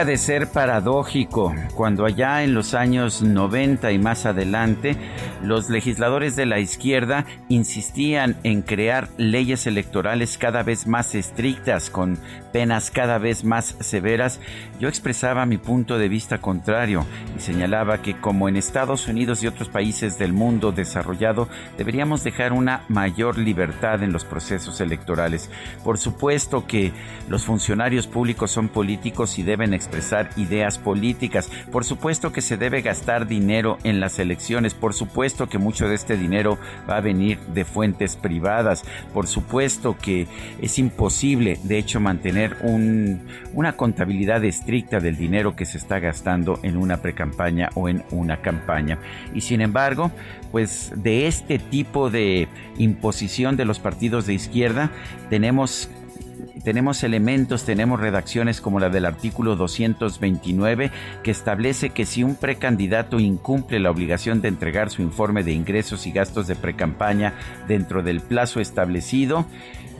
Deja 0.00 0.10
de 0.12 0.16
ser 0.16 0.46
paradójico 0.50 1.54
cuando 1.74 2.06
allá 2.06 2.42
en 2.42 2.54
los 2.54 2.72
años 2.72 3.20
90 3.20 3.92
y 3.92 3.98
más 3.98 4.24
adelante 4.24 4.96
los 5.42 5.68
legisladores 5.68 6.36
de 6.36 6.46
la 6.46 6.58
izquierda 6.58 7.26
insistían 7.50 8.36
en 8.42 8.62
crear 8.62 9.08
leyes 9.18 9.66
electorales 9.66 10.38
cada 10.38 10.62
vez 10.62 10.86
más 10.86 11.14
estrictas, 11.14 11.90
con 11.90 12.18
penas 12.50 12.90
cada 12.90 13.18
vez 13.18 13.44
más 13.44 13.76
severas, 13.80 14.40
yo 14.80 14.88
expresaba 14.88 15.44
mi 15.44 15.58
punto 15.58 15.98
de 15.98 16.08
vista 16.08 16.38
contrario 16.38 17.04
y 17.36 17.40
señalaba 17.40 18.00
que 18.00 18.18
como 18.18 18.48
en 18.48 18.56
Estados 18.56 19.06
Unidos 19.06 19.42
y 19.42 19.48
otros 19.48 19.68
países 19.68 20.18
del 20.18 20.32
mundo 20.32 20.72
desarrollado, 20.72 21.48
deberíamos 21.76 22.24
dejar 22.24 22.52
una 22.52 22.84
mayor 22.88 23.38
libertad 23.38 24.02
en 24.02 24.12
los 24.12 24.24
procesos 24.24 24.80
electorales. 24.80 25.50
Por 25.84 25.98
supuesto 25.98 26.66
que 26.66 26.92
los 27.28 27.44
funcionarios 27.44 28.06
públicos 28.06 28.50
son 28.50 28.68
políticos 28.68 29.38
y 29.38 29.42
deben 29.42 29.74
expresar 29.74 29.89
ideas 30.36 30.78
políticas. 30.78 31.50
Por 31.70 31.84
supuesto 31.84 32.32
que 32.32 32.40
se 32.40 32.56
debe 32.56 32.82
gastar 32.82 33.26
dinero 33.26 33.78
en 33.84 34.00
las 34.00 34.18
elecciones. 34.18 34.74
Por 34.74 34.94
supuesto 34.94 35.48
que 35.48 35.58
mucho 35.58 35.88
de 35.88 35.94
este 35.94 36.16
dinero 36.16 36.58
va 36.88 36.96
a 36.96 37.00
venir 37.00 37.38
de 37.54 37.64
fuentes 37.64 38.16
privadas. 38.16 38.84
Por 39.12 39.26
supuesto 39.26 39.96
que 39.96 40.26
es 40.60 40.78
imposible, 40.78 41.58
de 41.64 41.78
hecho, 41.78 42.00
mantener 42.00 42.56
un, 42.62 43.26
una 43.54 43.76
contabilidad 43.76 44.44
estricta 44.44 45.00
del 45.00 45.16
dinero 45.16 45.56
que 45.56 45.66
se 45.66 45.78
está 45.78 45.98
gastando 45.98 46.58
en 46.62 46.76
una 46.76 46.98
precampaña 46.98 47.70
o 47.74 47.88
en 47.88 48.04
una 48.10 48.40
campaña. 48.40 48.98
Y 49.34 49.42
sin 49.42 49.60
embargo, 49.60 50.10
pues 50.50 50.92
de 50.96 51.26
este 51.26 51.58
tipo 51.58 52.10
de 52.10 52.48
imposición 52.78 53.56
de 53.56 53.64
los 53.64 53.78
partidos 53.78 54.26
de 54.26 54.34
izquierda 54.34 54.90
tenemos 55.28 55.88
tenemos 56.62 57.02
elementos, 57.02 57.64
tenemos 57.64 58.00
redacciones 58.00 58.60
como 58.60 58.80
la 58.80 58.88
del 58.88 59.06
artículo 59.06 59.56
229 59.56 60.90
que 61.22 61.30
establece 61.30 61.90
que 61.90 62.06
si 62.06 62.22
un 62.22 62.36
precandidato 62.36 63.20
incumple 63.20 63.80
la 63.80 63.90
obligación 63.90 64.40
de 64.40 64.48
entregar 64.48 64.90
su 64.90 65.02
informe 65.02 65.42
de 65.42 65.52
ingresos 65.52 66.06
y 66.06 66.12
gastos 66.12 66.46
de 66.46 66.56
precampaña 66.56 67.34
dentro 67.68 68.02
del 68.02 68.20
plazo 68.20 68.60
establecido, 68.60 69.46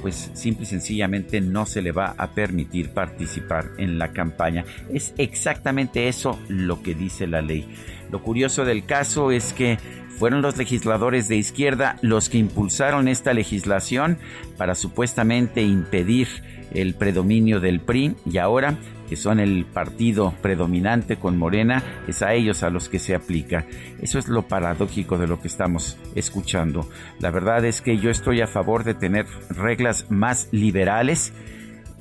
pues 0.00 0.30
simple 0.34 0.64
y 0.64 0.66
sencillamente 0.66 1.40
no 1.40 1.66
se 1.66 1.82
le 1.82 1.92
va 1.92 2.14
a 2.16 2.28
permitir 2.28 2.90
participar 2.90 3.66
en 3.78 3.98
la 3.98 4.12
campaña. 4.12 4.64
Es 4.92 5.14
exactamente 5.18 6.08
eso 6.08 6.38
lo 6.48 6.82
que 6.82 6.94
dice 6.94 7.26
la 7.26 7.42
ley. 7.42 7.68
Lo 8.10 8.22
curioso 8.22 8.64
del 8.64 8.84
caso 8.84 9.30
es 9.30 9.52
que 9.52 9.78
fueron 10.18 10.42
los 10.42 10.56
legisladores 10.56 11.28
de 11.28 11.36
izquierda 11.36 11.96
los 12.02 12.28
que 12.28 12.38
impulsaron 12.38 13.08
esta 13.08 13.32
legislación 13.32 14.18
para 14.56 14.74
supuestamente 14.74 15.62
impedir 15.62 16.28
el 16.72 16.94
predominio 16.94 17.58
del 17.60 17.80
PRI 17.80 18.16
y 18.26 18.38
ahora 18.38 18.76
que 19.10 19.16
son 19.16 19.40
el 19.40 19.64
partido 19.64 20.34
predominante 20.40 21.16
con 21.16 21.36
Morena, 21.36 21.82
es 22.06 22.22
a 22.22 22.32
ellos 22.32 22.62
a 22.62 22.70
los 22.70 22.88
que 22.88 23.00
se 23.00 23.16
aplica. 23.16 23.66
Eso 24.00 24.20
es 24.20 24.28
lo 24.28 24.42
paradójico 24.42 25.18
de 25.18 25.26
lo 25.26 25.40
que 25.40 25.48
estamos 25.48 25.98
escuchando. 26.14 26.88
La 27.18 27.32
verdad 27.32 27.64
es 27.64 27.80
que 27.80 27.98
yo 27.98 28.08
estoy 28.08 28.40
a 28.40 28.46
favor 28.46 28.84
de 28.84 28.94
tener 28.94 29.26
reglas 29.48 30.08
más 30.12 30.46
liberales, 30.52 31.32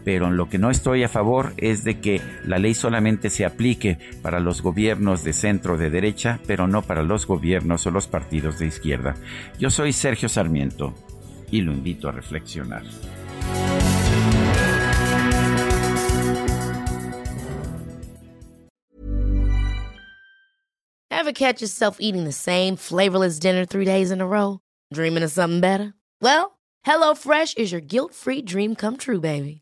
pero 0.09 0.25
en 0.25 0.37
lo 0.37 0.49
que 0.49 0.57
no 0.57 0.71
estoy 0.71 1.03
a 1.03 1.07
favor 1.07 1.53
es 1.57 1.83
de 1.83 1.99
que 1.99 2.19
la 2.43 2.57
ley 2.57 2.73
solamente 2.73 3.29
se 3.29 3.45
aplique 3.45 3.99
para 4.23 4.39
los 4.39 4.63
gobiernos 4.63 5.23
de 5.23 5.33
centro 5.33 5.77
de 5.77 5.91
derecha, 5.91 6.39
pero 6.47 6.67
no 6.67 6.81
para 6.81 7.03
los 7.03 7.27
gobiernos 7.27 7.85
o 7.85 7.91
los 7.91 8.07
partidos 8.07 8.57
de 8.57 8.65
izquierda. 8.65 9.13
Yo 9.59 9.69
soy 9.69 9.93
Sergio 9.93 10.27
Sarmiento 10.27 10.95
y 11.51 11.61
lo 11.61 11.71
invito 11.71 12.09
a 12.09 12.11
reflexionar. 12.11 12.81
Ever 21.11 21.33
catch 21.33 21.61
yourself 21.61 21.97
eating 21.99 22.23
the 22.23 22.31
same 22.31 22.75
flavorless 22.75 23.37
dinner 23.37 23.63
three 23.63 23.85
days 23.85 24.09
in 24.09 24.21
a 24.21 24.25
row? 24.25 24.59
Dreaming 24.91 25.21
of 25.21 25.29
something 25.29 25.61
better? 25.61 25.93
Well, 26.19 26.57
HelloFresh 26.83 27.59
is 27.59 27.71
your 27.71 27.81
guilt-free 27.81 28.41
dream 28.41 28.73
come 28.73 28.97
true, 28.97 29.19
baby. 29.19 29.61